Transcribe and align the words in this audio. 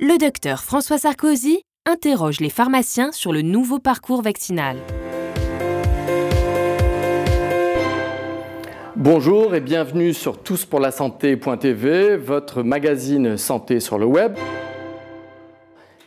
le 0.00 0.16
docteur 0.16 0.62
François 0.62 0.96
Sarkozy 0.96 1.62
interroge 1.84 2.40
les 2.40 2.48
pharmaciens 2.48 3.12
sur 3.12 3.34
le 3.34 3.42
nouveau 3.42 3.78
parcours 3.78 4.22
vaccinal. 4.22 4.78
Bonjour 8.96 9.54
et 9.54 9.60
bienvenue 9.60 10.14
sur 10.14 10.42
touspourlasanté.tv, 10.42 12.16
votre 12.16 12.62
magazine 12.62 13.36
santé 13.36 13.78
sur 13.78 13.98
le 13.98 14.06
web. 14.06 14.36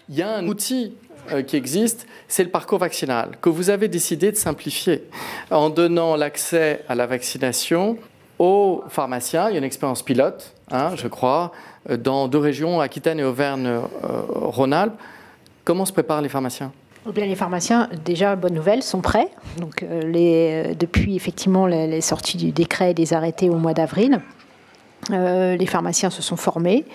Il 0.10 0.16
y 0.16 0.24
a 0.24 0.38
un 0.38 0.48
outil 0.48 0.96
euh, 1.32 1.44
qui 1.44 1.56
existe, 1.56 2.08
c'est 2.28 2.44
le 2.44 2.50
parcours 2.50 2.80
vaccinal, 2.80 3.38
que 3.42 3.50
vous 3.50 3.70
avez 3.70 3.90
décidé 3.90 4.32
de 4.32 4.38
simplifier 4.38 5.04
en 5.52 5.70
donnant 5.70 6.16
l'accès 6.16 6.84
à 6.90 6.96
la 6.96 7.06
vaccination 7.06 8.00
aux 8.40 8.84
pharmaciens. 8.90 9.50
Il 9.50 9.54
y 9.54 9.56
a 9.56 9.60
une 9.60 9.64
expérience 9.64 10.02
pilote, 10.02 10.54
hein, 10.72 10.92
je 10.96 11.08
crois, 11.08 11.52
euh, 11.90 11.98
dans 11.98 12.28
deux 12.28 12.40
régions, 12.40 12.80
Aquitaine 12.80 13.20
et 13.20 13.24
Auvergne-Rhône-Alpes. 13.24 14.98
Comment 15.64 15.86
se 15.86 15.94
préparent 15.94 16.22
les 16.22 16.30
pharmaciens? 16.30 16.72
Eh 17.06 17.20
les 17.20 17.36
pharmaciens, 17.36 17.90
déjà, 18.06 18.36
bonne 18.36 18.54
nouvelle, 18.54 18.82
sont 18.82 19.02
prêts. 19.02 19.28
Donc, 19.58 19.84
euh, 19.84 20.02
les, 20.02 20.76
depuis 20.76 21.16
effectivement 21.16 21.68
les, 21.68 22.02
sorties 22.02 22.38
du 22.38 22.52
décret 22.52 22.92
et 22.92 22.94
des 22.94 23.14
arrêtés 23.14 23.50
au 23.50 23.58
mois 23.58 23.74
d'avril, 23.74 24.22
euh, 25.12 25.58
les 25.58 25.66
pharmaciens 25.66 26.10
se 26.10 26.22
sont 26.22 26.38
formés. 26.38 26.86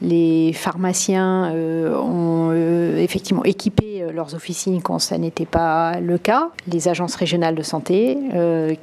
Les 0.00 0.52
pharmaciens 0.52 1.50
euh, 1.52 1.96
ont 1.96 2.52
effectivement 2.96 3.42
équipé 3.44 3.95
leurs 4.12 4.34
officines 4.34 4.82
quand 4.82 4.98
ça 4.98 5.18
n'était 5.18 5.46
pas 5.46 6.00
le 6.00 6.18
cas. 6.18 6.50
Les 6.66 6.88
agences 6.88 7.14
régionales 7.16 7.54
de 7.54 7.62
santé 7.62 8.18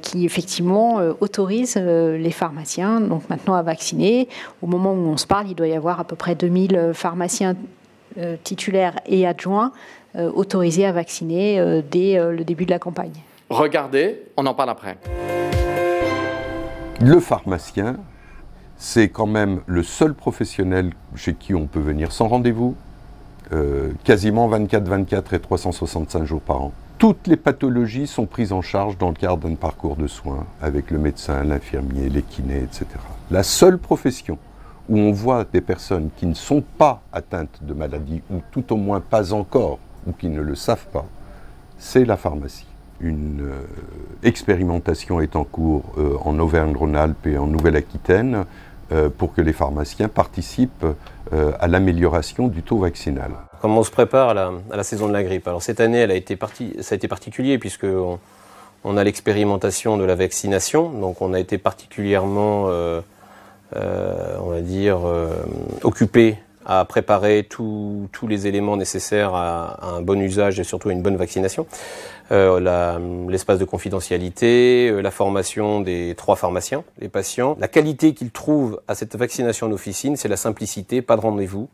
qui 0.02 0.24
effectivement 0.24 1.00
autorisent 1.20 1.76
les 1.76 2.30
pharmaciens 2.30 3.00
donc 3.00 3.28
maintenant 3.28 3.54
à 3.54 3.62
vacciner. 3.62 4.28
Au 4.62 4.66
moment 4.66 4.92
où 4.92 5.06
on 5.06 5.16
se 5.16 5.26
parle, 5.26 5.48
il 5.48 5.54
doit 5.54 5.68
y 5.68 5.74
avoir 5.74 6.00
à 6.00 6.04
peu 6.04 6.16
près 6.16 6.34
2000 6.34 6.90
pharmaciens 6.94 7.54
titulaires 8.42 8.98
et 9.06 9.26
adjoints 9.26 9.72
euh, 10.16 10.30
autorisés 10.30 10.86
à 10.86 10.92
vacciner 10.92 11.58
euh, 11.58 11.82
dès 11.82 12.16
euh, 12.16 12.30
le 12.30 12.44
début 12.44 12.64
de 12.66 12.70
la 12.70 12.78
campagne. 12.78 13.14
Regardez, 13.50 14.22
on 14.36 14.46
en 14.46 14.54
parle 14.54 14.70
après. 14.70 14.96
Le 17.00 17.18
pharmacien, 17.18 17.96
c'est 18.76 19.08
quand 19.08 19.26
même 19.26 19.62
le 19.66 19.82
seul 19.82 20.14
professionnel 20.14 20.92
chez 21.16 21.34
qui 21.34 21.52
on 21.52 21.66
peut 21.66 21.80
venir 21.80 22.12
sans 22.12 22.28
rendez-vous, 22.28 22.76
quasiment 24.04 24.48
24-24 24.50 25.34
et 25.34 25.38
365 25.38 26.24
jours 26.24 26.40
par 26.40 26.62
an. 26.62 26.72
Toutes 26.98 27.26
les 27.26 27.36
pathologies 27.36 28.06
sont 28.06 28.26
prises 28.26 28.52
en 28.52 28.62
charge 28.62 28.96
dans 28.98 29.08
le 29.08 29.14
cadre 29.14 29.36
d'un 29.36 29.56
parcours 29.56 29.96
de 29.96 30.06
soins 30.06 30.46
avec 30.62 30.90
le 30.90 30.98
médecin, 30.98 31.44
l'infirmier, 31.44 32.08
les 32.08 32.22
kinés, 32.22 32.62
etc. 32.62 32.86
La 33.30 33.42
seule 33.42 33.78
profession 33.78 34.38
où 34.88 34.98
on 34.98 35.12
voit 35.12 35.44
des 35.44 35.60
personnes 35.60 36.10
qui 36.16 36.26
ne 36.26 36.34
sont 36.34 36.62
pas 36.78 37.02
atteintes 37.12 37.58
de 37.62 37.74
maladie, 37.74 38.22
ou 38.30 38.40
tout 38.50 38.72
au 38.72 38.76
moins 38.76 39.00
pas 39.00 39.32
encore, 39.32 39.78
ou 40.06 40.12
qui 40.12 40.28
ne 40.28 40.40
le 40.40 40.54
savent 40.54 40.86
pas, 40.92 41.06
c'est 41.78 42.04
la 42.04 42.16
pharmacie. 42.16 42.66
Une 43.00 43.42
euh, 43.42 43.66
expérimentation 44.22 45.20
est 45.20 45.36
en 45.36 45.44
cours 45.44 45.84
euh, 45.98 46.16
en 46.22 46.38
Auvergne-Rhône-Alpes 46.38 47.26
et 47.26 47.38
en 47.38 47.46
Nouvelle-Aquitaine 47.46 48.34
euh, 48.34 48.44
pour 49.18 49.34
que 49.34 49.40
les 49.40 49.52
pharmaciens 49.52 50.08
participent 50.08 50.86
à 51.32 51.66
l'amélioration 51.68 52.48
du 52.48 52.62
taux 52.62 52.78
vaccinal. 52.78 53.30
Comment 53.60 53.80
on 53.80 53.84
se 53.84 53.90
prépare 53.90 54.30
à 54.30 54.34
la, 54.34 54.82
saison 54.82 55.08
de 55.08 55.12
la 55.12 55.22
grippe? 55.22 55.48
Alors 55.48 55.62
cette 55.62 55.80
année, 55.80 55.98
elle 55.98 56.10
a 56.10 56.14
été 56.14 56.38
ça 56.80 56.94
a 56.94 56.96
été 56.96 57.08
particulier 57.08 57.58
puisque 57.58 57.86
on, 58.84 58.96
a 58.96 59.04
l'expérimentation 59.04 59.96
de 59.96 60.04
la 60.04 60.14
vaccination, 60.14 60.90
donc 60.90 61.22
on 61.22 61.32
a 61.32 61.40
été 61.40 61.56
particulièrement, 61.56 62.68
on 63.74 64.50
va 64.50 64.60
dire, 64.60 65.00
occupé 65.82 66.38
à 66.66 66.84
préparer 66.84 67.46
tous 67.48 68.08
les 68.28 68.46
éléments 68.46 68.76
nécessaires 68.76 69.34
à, 69.34 69.96
un 69.96 70.00
bon 70.00 70.20
usage 70.20 70.58
et 70.60 70.64
surtout 70.64 70.88
à 70.88 70.92
une 70.92 71.02
bonne 71.02 71.16
vaccination. 71.16 71.66
Euh, 72.32 73.28
L'espace 73.28 73.58
de 73.58 73.64
confidentialité, 73.64 74.88
euh, 74.88 75.00
la 75.00 75.10
formation 75.10 75.80
des 75.80 76.14
trois 76.16 76.36
pharmaciens, 76.36 76.84
les 76.98 77.08
patients. 77.08 77.56
La 77.60 77.68
qualité 77.68 78.14
qu'ils 78.14 78.30
trouvent 78.30 78.80
à 78.88 78.94
cette 78.94 79.14
vaccination 79.16 79.66
en 79.66 79.72
officine, 79.72 80.16
c'est 80.16 80.28
la 80.28 80.36
simplicité, 80.36 81.02
pas 81.02 81.16
de 81.16 81.20
rendez-vous. 81.20 81.68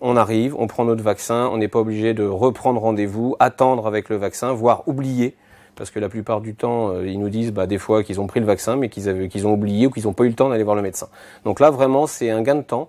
On 0.00 0.16
arrive, 0.16 0.54
on 0.58 0.66
prend 0.66 0.84
notre 0.84 1.02
vaccin, 1.02 1.48
on 1.52 1.58
n'est 1.58 1.68
pas 1.68 1.80
obligé 1.80 2.14
de 2.14 2.24
reprendre 2.24 2.80
rendez-vous, 2.80 3.36
attendre 3.40 3.86
avec 3.86 4.08
le 4.08 4.16
vaccin, 4.16 4.52
voire 4.52 4.88
oublier 4.88 5.34
parce 5.76 5.90
que 5.90 5.98
la 5.98 6.08
plupart 6.08 6.40
du 6.40 6.54
temps, 6.54 6.90
euh, 6.90 7.06
ils 7.06 7.18
nous 7.18 7.30
disent 7.30 7.52
bah, 7.52 7.66
des 7.66 7.78
fois 7.78 8.04
qu'ils 8.04 8.20
ont 8.20 8.28
pris 8.28 8.38
le 8.38 8.46
vaccin, 8.46 8.76
mais 8.76 8.88
qu'ils 8.88 9.46
ont 9.46 9.52
oublié 9.52 9.88
ou 9.88 9.90
qu'ils 9.90 10.04
n'ont 10.04 10.12
pas 10.12 10.22
eu 10.24 10.28
le 10.28 10.34
temps 10.34 10.48
d'aller 10.48 10.62
voir 10.62 10.76
le 10.76 10.82
médecin. 10.82 11.08
Donc 11.44 11.58
là, 11.58 11.70
vraiment, 11.70 12.06
c'est 12.06 12.30
un 12.30 12.42
gain 12.42 12.54
de 12.54 12.62
temps. 12.62 12.88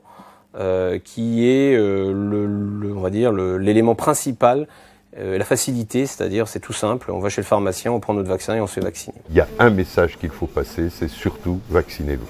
Qui 1.03 1.50
est 1.50 1.75
le, 1.75 2.94
va 2.94 3.09
dire 3.09 3.33
l'élément 3.33 3.94
principal 3.94 4.69
la 5.17 5.45
facilité, 5.45 6.05
c'est-à-dire 6.05 6.47
c'est 6.47 6.59
tout 6.59 6.73
simple, 6.73 7.11
on 7.11 7.19
va 7.19 7.29
chez 7.29 7.41
le 7.41 7.45
pharmacien, 7.45 7.91
on 7.91 7.99
prend 7.99 8.13
notre 8.13 8.29
vaccin 8.29 8.55
et 8.55 8.61
on 8.61 8.67
se 8.67 8.73
fait 8.73 8.81
vacciner. 8.81 9.15
Il 9.29 9.35
y 9.35 9.39
a 9.39 9.47
un 9.59 9.69
message 9.69 10.17
qu'il 10.17 10.29
faut 10.29 10.47
passer, 10.47 10.89
c'est 10.89 11.07
surtout 11.07 11.59
vaccinez-vous. 11.69 12.27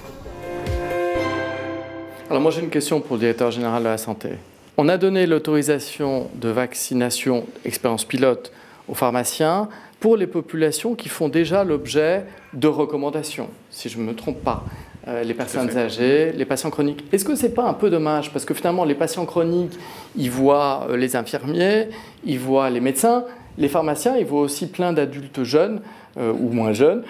Alors 2.28 2.42
moi 2.42 2.50
j'ai 2.50 2.60
une 2.60 2.70
question 2.70 3.00
pour 3.00 3.16
le 3.16 3.20
directeur 3.20 3.50
général 3.50 3.82
de 3.82 3.88
la 3.88 3.98
santé. 3.98 4.30
On 4.76 4.88
a 4.88 4.98
donné 4.98 5.26
l'autorisation 5.26 6.28
de 6.34 6.48
vaccination, 6.48 7.46
expérience 7.64 8.04
pilote, 8.04 8.52
aux 8.88 8.94
pharmaciens 8.94 9.68
pour 10.00 10.16
les 10.16 10.26
populations 10.26 10.94
qui 10.94 11.08
font 11.08 11.28
déjà 11.28 11.64
l'objet 11.64 12.24
de 12.52 12.68
recommandations, 12.68 13.48
si 13.70 13.88
je 13.88 13.98
ne 13.98 14.04
me 14.04 14.14
trompe 14.14 14.42
pas. 14.42 14.64
Euh, 15.08 15.22
les 15.22 15.34
personnes 15.34 15.70
âgées, 15.76 16.32
les 16.32 16.44
patients 16.44 16.68
chroniques. 16.68 17.04
Est-ce 17.12 17.24
que 17.24 17.36
c'est 17.36 17.54
pas 17.54 17.62
un 17.62 17.74
peu 17.74 17.90
dommage? 17.90 18.32
Parce 18.32 18.44
que 18.44 18.54
finalement 18.54 18.84
les 18.84 18.96
patients 18.96 19.24
chroniques, 19.24 19.78
ils 20.16 20.32
voient 20.32 20.88
euh, 20.90 20.96
les 20.96 21.14
infirmiers, 21.14 21.90
ils 22.24 22.40
voient 22.40 22.70
les 22.70 22.80
médecins, 22.80 23.24
les 23.56 23.68
pharmaciens, 23.68 24.16
ils 24.16 24.26
voient 24.26 24.40
aussi 24.40 24.66
plein 24.66 24.92
d'adultes 24.92 25.44
jeunes 25.44 25.80
ou 26.16 26.50
moins 26.50 26.72
jeunes 26.72 27.02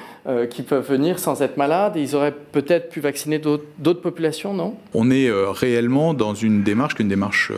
qui 0.50 0.62
peuvent 0.62 0.88
venir 0.88 1.20
sans 1.20 1.40
être 1.42 1.56
malades 1.56 1.96
et 1.96 2.02
ils 2.02 2.16
auraient 2.16 2.34
peut-être 2.52 2.88
pu 2.88 2.98
vacciner 2.98 3.38
d'autres 3.38 4.00
populations, 4.00 4.52
non? 4.52 4.74
On 4.94 5.10
est 5.10 5.30
réellement 5.30 6.14
dans 6.14 6.34
une 6.34 6.64
démarche, 6.64 6.94
qu'une 6.94 7.06
démarche 7.06 7.52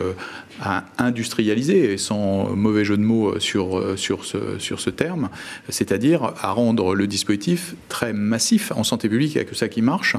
à 0.61 0.83
industrialiser, 0.99 1.97
sans 1.97 2.49
mauvais 2.55 2.85
jeu 2.85 2.97
de 2.97 3.01
mots 3.01 3.39
sur, 3.39 3.97
sur, 3.97 4.25
ce, 4.25 4.59
sur 4.59 4.79
ce 4.79 4.91
terme, 4.91 5.29
c'est-à-dire 5.69 6.33
à 6.41 6.51
rendre 6.51 6.93
le 6.93 7.07
dispositif 7.07 7.75
très 7.87 8.13
massif. 8.13 8.71
En 8.75 8.83
santé 8.83 9.09
publique, 9.09 9.33
il 9.33 9.37
n'y 9.37 9.41
a 9.41 9.45
que 9.45 9.55
ça 9.55 9.67
qui 9.67 9.81
marche. 9.81 10.15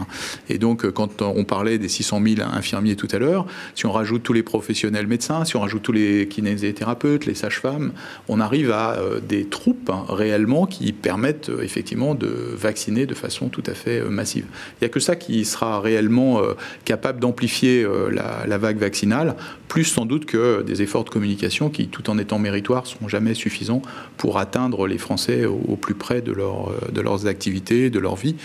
Et 0.48 0.58
donc, 0.58 0.91
quand 0.91 1.22
on 1.22 1.44
parlait 1.44 1.78
des 1.78 1.88
600 1.88 2.20
000 2.36 2.48
infirmiers 2.52 2.97
tout 2.97 3.08
à 3.12 3.18
l'heure, 3.18 3.47
si 3.74 3.86
on 3.86 3.92
rajoute 3.92 4.22
tous 4.22 4.32
les 4.32 4.42
professionnels 4.42 5.06
médecins, 5.06 5.44
si 5.44 5.56
on 5.56 5.60
rajoute 5.60 5.82
tous 5.82 5.92
les 5.92 6.28
kinésithérapeutes, 6.28 7.26
les 7.26 7.34
sages-femmes, 7.34 7.92
on 8.28 8.41
arrive 8.41 8.70
à 8.70 8.97
euh, 8.98 9.20
des 9.20 9.47
troupes 9.47 9.91
hein, 9.91 10.04
réellement 10.08 10.66
qui 10.66 10.92
permettent 10.92 11.19
euh, 11.25 11.62
effectivement 11.62 12.14
de 12.14 12.28
vacciner 12.28 13.06
de 13.06 13.14
façon 13.14 13.48
tout 13.48 13.62
à 13.66 13.75
fait 13.75 14.00
euh, 14.00 14.08
massive. 14.08 14.44
Il 14.75 14.84
n'y 14.84 14.86
a 14.86 14.88
que 14.88 15.00
ça 15.00 15.16
qui 15.16 15.44
sera 15.44 15.81
réellement 15.81 16.41
capable 16.84 17.20
d'amplifier 17.20 17.86
la, 18.10 18.44
la 18.47 18.58
vague 18.58 18.78
vaccinale, 18.78 19.36
plus 19.69 19.84
sans 19.84 20.06
doute 20.06 20.25
que 20.25 20.62
des 20.62 20.82
efforts 20.82 21.04
de 21.04 21.10
communication 21.10 21.70
qui, 21.70 21.88
tout 21.88 22.10
en 22.10 22.19
étant 22.19 22.38
méritoires, 22.38 22.86
sont 22.86 23.09
jamais 23.09 23.34
suffisants 23.34 23.82
pour 24.16 24.38
atteindre 24.38 24.86
les 24.86 24.98
Français 24.98 25.44
au, 25.44 25.76
plus 25.76 25.94
près 25.94 26.20
de, 26.20 26.32
leur, 26.32 26.72
de 26.92 27.00
leurs 27.00 27.26
activités, 27.26 27.91
de 27.91 27.98
leur 27.98 28.16
vie. 28.16 28.36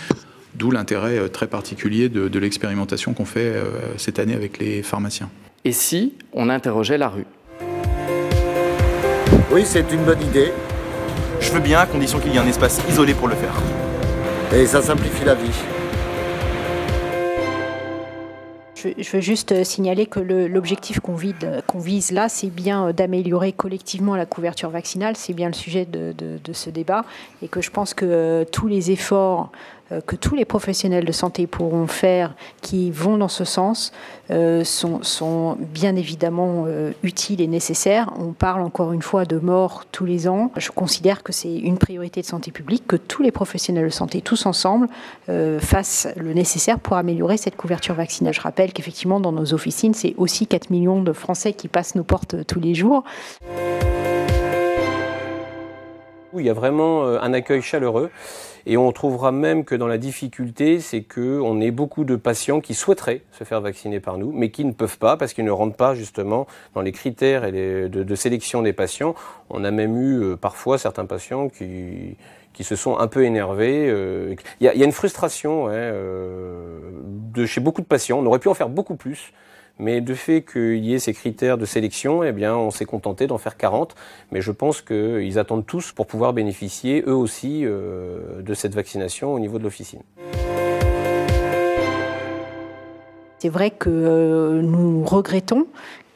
D'où 0.56 0.70
l'intérêt 0.70 1.18
euh, 1.18 1.28
très 1.28 1.46
particulier 1.46 2.08
de, 2.08 2.38
l'expérimentation 2.38 3.12
qu'on 3.12 3.26
fait 3.26 3.40
euh, 3.40 3.64
cette 3.98 4.18
année 4.18 4.34
avec 4.34 4.58
les 4.58 4.82
pharmaciens. 4.82 5.28
Et 5.64 5.72
si 5.72 6.14
on 6.32 6.48
interrogeait 6.48 6.96
la 6.96 7.08
rue? 7.08 7.26
Oui, 9.52 9.62
c'est 9.64 9.92
une 9.92 10.04
bonne 10.04 10.22
idée. 10.22 10.52
Je 11.40 11.50
veux 11.52 11.60
bien 11.60 11.80
à 11.80 11.86
condition 11.86 12.18
qu'il 12.18 12.32
y 12.32 12.36
ait 12.36 12.40
un 12.40 12.46
espace 12.46 12.80
isolé 12.88 13.14
pour 13.14 13.28
le 13.28 13.34
faire. 13.34 13.54
Et 14.54 14.66
ça 14.66 14.82
simplifie 14.82 15.24
la 15.24 15.34
vie. 15.34 15.50
Je, 18.76 19.10
veux 19.10 19.20
juste 19.20 19.52
euh, 19.52 19.64
signaler 19.64 20.06
que 20.06 20.20
l'objectif 20.20 21.00
qu'on 21.00 21.14
vise, 21.14 22.12
là, 22.12 22.28
c'est 22.28 22.50
bien 22.50 22.88
euh, 22.88 22.92
d'améliorer 22.92 23.52
collectivement 23.52 24.14
la 24.16 24.26
couverture 24.26 24.70
vaccinale. 24.70 25.16
C'est 25.16 25.32
bien 25.32 25.48
le 25.48 25.54
sujet 25.54 25.86
de, 25.86 26.52
ce 26.52 26.70
débat. 26.70 27.04
Et 27.42 27.48
que 27.48 27.60
je 27.60 27.70
pense 27.70 27.94
que 27.94 28.04
euh, 28.06 28.44
tous 28.44 28.68
les 28.68 28.90
efforts 28.90 29.50
euh, 29.50 29.75
que 30.06 30.16
tous 30.16 30.34
les 30.34 30.44
professionnels 30.44 31.04
de 31.04 31.12
santé 31.12 31.46
pourront 31.46 31.86
faire 31.86 32.34
qui 32.60 32.90
vont 32.90 33.18
dans 33.18 33.28
ce 33.28 33.44
sens 33.44 33.92
euh, 34.30 34.64
sont, 34.64 35.56
bien 35.60 35.94
évidemment 35.94 36.64
euh, 36.66 36.90
utiles 37.04 37.40
et 37.40 37.46
nécessaires. 37.46 38.12
On 38.18 38.32
parle 38.32 38.62
encore 38.62 38.92
une 38.92 39.02
fois 39.02 39.24
de 39.24 39.38
mort 39.38 39.84
tous 39.92 40.04
les 40.04 40.26
ans. 40.26 40.50
Je 40.56 40.70
considère 40.70 41.22
que 41.22 41.32
c'est 41.32 41.54
une 41.54 41.78
priorité 41.78 42.20
de 42.20 42.26
santé 42.26 42.50
publique 42.50 42.86
que 42.88 42.96
tous 42.96 43.22
les 43.22 43.30
professionnels 43.30 43.84
de 43.84 43.90
santé, 43.90 44.20
tous 44.20 44.46
ensemble, 44.46 44.88
fassent 45.60 46.08
le 46.16 46.32
nécessaire 46.32 46.78
pour 46.80 46.96
améliorer 46.96 47.36
cette 47.36 47.56
couverture 47.56 47.94
vaccinale. 47.94 48.34
Je 48.34 48.40
rappelle 48.40 48.72
qu'effectivement, 48.72 49.20
dans 49.20 49.32
nos 49.32 49.54
officines, 49.54 49.94
c'est 49.94 50.14
aussi 50.16 50.46
4 50.46 50.70
millions 50.70 51.02
de 51.02 51.12
Français 51.12 51.52
qui 51.52 51.68
passent 51.68 51.94
nos 51.94 52.04
portes 52.04 52.46
tous 52.46 52.60
les 52.60 52.74
jours. 52.74 53.04
Il 56.38 56.46
y 56.46 56.50
a 56.50 56.54
vraiment 56.54 57.04
euh, 57.04 57.18
un 57.20 57.32
accueil 57.32 57.62
chaleureux. 57.62 58.10
Et 58.68 58.76
on 58.76 58.90
trouvera 58.90 59.30
même 59.30 59.64
que 59.64 59.76
dans 59.76 59.86
la 59.86 59.96
difficulté, 59.96 60.80
c'est 60.80 61.02
qu'on 61.02 61.60
ait 61.60 61.70
beaucoup 61.70 62.04
de 62.04 62.16
patients 62.16 62.60
qui 62.60 62.74
souhaiteraient 62.74 63.22
se 63.30 63.44
faire 63.44 63.60
vacciner 63.60 64.00
par 64.00 64.18
nous, 64.18 64.32
mais 64.32 64.50
qui 64.50 64.64
ne 64.64 64.72
peuvent 64.72 64.98
pas 64.98 65.16
parce 65.16 65.34
qu'ils 65.34 65.44
ne 65.44 65.52
rentrent 65.52 65.76
pas 65.76 65.94
justement 65.94 66.48
dans 66.74 66.80
les 66.80 66.90
critères 66.90 67.52
de, 67.52 68.14
sélection 68.16 68.62
des 68.62 68.72
patients. 68.72 69.14
On 69.50 69.62
a 69.62 69.70
même 69.70 69.96
eu 69.96 70.20
euh, 70.20 70.36
parfois 70.36 70.78
certains 70.78 71.06
patients 71.06 71.48
qui, 71.48 72.16
qui 72.54 72.64
se 72.64 72.74
sont 72.74 72.98
un 72.98 73.06
peu 73.06 73.24
énervés. 73.24 73.86
Euh, 73.88 74.34
il 74.60 74.66
y, 74.66 74.68
a 74.68 74.84
une 74.84 74.92
frustration 74.92 75.68
de 75.68 77.46
chez 77.46 77.60
beaucoup 77.60 77.82
de 77.82 77.86
patients. 77.86 78.18
On 78.18 78.26
aurait 78.26 78.40
pu 78.40 78.48
en 78.48 78.54
faire 78.54 78.68
beaucoup 78.68 78.96
plus. 78.96 79.32
Mais 79.78 80.00
de 80.00 80.14
fait 80.14 80.42
qu'il 80.42 80.84
y 80.84 80.94
ait 80.94 80.98
ces 80.98 81.12
critères 81.12 81.58
de 81.58 81.66
sélection, 81.66 82.22
eh 82.22 82.46
on 82.48 82.70
s'est 82.70 82.86
contenté 82.86 83.26
d'en 83.26 83.38
faire 83.38 83.56
40. 83.56 83.94
Mais 84.32 84.40
je 84.40 84.50
pense 84.50 84.80
qu'ils 84.80 85.38
attendent 85.38 85.66
tous 85.66 85.92
pour 85.92 86.06
pouvoir 86.06 86.32
bénéficier, 86.32 87.04
eux 87.06 87.14
aussi, 87.14 87.62
euh, 87.64 88.40
de 88.40 88.54
cette 88.54 88.74
vaccination 88.74 89.34
au 89.34 89.38
niveau 89.38 89.58
de 89.58 89.64
l'officine. 89.64 90.00
C'est 93.38 93.50
vrai 93.50 93.70
que 93.70 93.90
euh, 93.90 94.62
nous 94.62 95.04
regrettons 95.04 95.66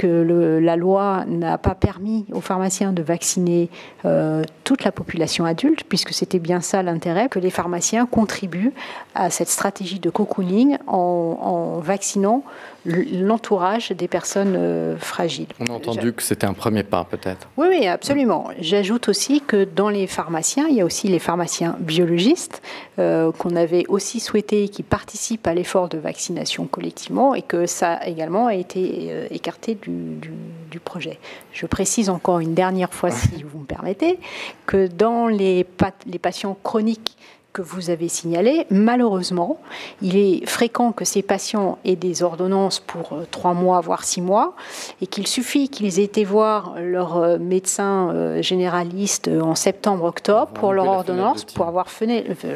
que 0.01 0.59
la 0.63 0.77
loi 0.77 1.25
n'a 1.27 1.59
pas 1.59 1.75
permis 1.75 2.25
aux 2.33 2.41
pharmaciens 2.41 2.95
de 2.95 3.03
vacciner 3.03 3.69
euh, 4.07 4.43
toute 4.65 4.83
la 4.83 4.93
population 4.93 5.45
adulte, 5.45 5.85
puisque 5.87 6.15
c'était 6.15 6.39
bien 6.39 6.63
ça 6.63 6.83
l'intérêt, 6.83 7.29
que 7.29 7.39
les 7.39 7.51
pharmaciens 7.51 8.07
contribuent 8.07 8.73
à 9.15 9.29
cette 9.29 9.51
stratégie 9.51 10.01
de 10.01 10.09
cocooning 10.09 10.79
en 10.87 11.81
vaccinant 11.81 12.45
l'entourage 12.87 13.91
des 13.91 14.09
personnes 14.09 14.55
euh, 14.57 14.97
fragiles. 14.97 15.49
On 15.61 15.67
a 15.67 15.73
entendu 15.73 16.13
que 16.15 16.23
c'était 16.23 16.47
un 16.47 16.55
premier 16.55 16.83
pas 16.83 17.05
peut-être. 17.05 17.49
Oui, 17.57 17.67
oui, 17.69 17.87
absolument. 17.87 18.49
J'ajoute 18.59 19.09
aussi 19.09 19.43
que 19.43 19.65
dans 19.65 19.91
les 19.91 20.07
pharmaciens, 20.07 20.67
il 20.69 20.77
y 20.77 20.81
a 20.81 20.85
aussi 20.85 21.09
les 21.09 21.19
pharmaciens 21.19 21.77
biologistes 21.79 22.63
euh, 22.99 23.33
qu'on 23.33 23.55
avait 23.55 23.85
aussi 23.89 24.19
souhaité 24.19 24.69
qui 24.69 24.83
participent 24.83 25.47
à 25.47 25.53
l'effort 25.53 25.89
de 25.89 25.99
vaccination 25.99 26.67
collectivement 26.67 27.35
et 27.35 27.43
que 27.43 27.67
ça 27.67 28.01
également 28.07 28.47
a 28.47 28.55
été 28.55 29.27
écarté 29.31 29.75
du, 29.75 29.90
du, 30.21 30.81
projet. 30.81 31.19
Je 31.53 31.67
précise 31.67 32.09
encore 32.09 32.41
une 32.41 32.55
dernière 32.55 32.93
fois, 32.95 33.11
si 33.11 33.43
vous 33.43 33.59
me 33.61 33.65
permettez, 33.65 34.19
que 34.67 34.87
dans 34.87 35.29
les, 35.29 35.67
les 36.07 36.19
patients 36.19 36.57
chroniques 36.63 37.17
que 37.53 37.63
vous 37.63 37.91
avez 37.91 38.09
signalé. 38.09 38.67
Malheureusement, 38.71 39.61
il 40.03 40.17
est 40.17 40.47
fréquent 40.47 40.93
que 40.93 41.05
ces 41.05 41.23
patients 41.23 41.79
aient 41.85 41.97
des 41.97 42.23
ordonnances 42.23 42.79
pour 42.79 43.13
euh, 43.13 43.27
trois 43.31 43.55
mois, 43.55 43.81
voire 43.81 44.05
six 44.05 44.21
mois, 44.21 44.55
et 45.03 45.07
qu'il 45.07 45.27
suffit 45.27 45.69
qu'ils 45.69 45.99
aient 45.99 46.05
été 46.05 46.25
voir 46.25 46.75
leur 46.79 47.17
euh, 47.17 47.39
médecin 47.39 48.11
euh, 48.11 48.43
généraliste 48.43 49.29
en 49.29 49.55
septembre-octobre 49.55 50.49
pour 50.53 50.73
leur 50.73 50.87
ordonnance, 50.87 51.45
pour 51.45 51.67
avoir 51.67 51.87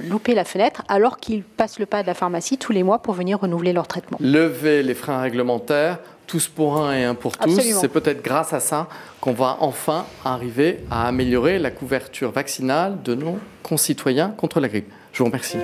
loupé 0.08 0.34
la 0.34 0.44
fenêtre, 0.44 0.82
alors 0.88 1.18
qu'ils 1.18 1.42
passent 1.42 1.78
le 1.78 1.86
pas 1.86 2.02
de 2.02 2.06
la 2.06 2.14
pharmacie 2.14 2.58
tous 2.58 2.72
les 2.72 2.82
mois 2.82 2.98
pour 2.98 3.14
venir 3.14 3.40
renouveler 3.40 3.72
leur 3.72 3.86
traitement. 3.86 4.18
Lever 4.20 4.82
les 4.82 4.94
freins 4.94 5.20
réglementaires 5.20 5.98
tous 6.26 6.48
pour 6.48 6.76
un 6.78 6.96
et 6.96 7.04
un 7.04 7.14
pour 7.14 7.36
tous. 7.36 7.60
C'est 7.60 7.88
peut-être 7.88 8.22
grâce 8.22 8.52
à 8.52 8.60
ça 8.60 8.88
qu'on 9.20 9.32
va 9.32 9.56
enfin 9.60 10.06
arriver 10.24 10.80
à 10.90 11.06
améliorer 11.06 11.58
la 11.58 11.70
couverture 11.70 12.30
vaccinale 12.30 13.02
de 13.02 13.14
nos 13.14 13.38
concitoyens 13.62 14.28
contre 14.36 14.60
la 14.60 14.68
grippe. 14.68 14.90
Je 15.12 15.18
vous 15.18 15.26
remercie. 15.26 15.58